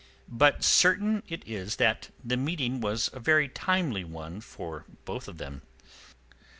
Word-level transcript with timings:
But 0.31 0.63
certain 0.63 1.21
it 1.29 1.47
is 1.47 1.75
that 1.75 2.09
the 2.25 2.35
meeting 2.35 2.79
was 2.81 3.11
a 3.13 3.19
very 3.19 3.47
timely 3.47 4.03
one 4.03 4.41
for 4.41 4.83
both 5.05 5.27
of 5.27 5.37
them. 5.37 5.61